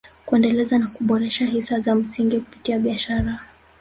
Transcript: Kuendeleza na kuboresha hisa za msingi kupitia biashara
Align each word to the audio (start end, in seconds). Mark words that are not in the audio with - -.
Kuendeleza 0.25 0.77
na 0.79 0.87
kuboresha 0.87 1.45
hisa 1.45 1.79
za 1.79 1.95
msingi 1.95 2.39
kupitia 2.41 2.79
biashara 2.79 3.39